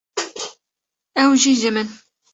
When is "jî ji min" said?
1.41-1.87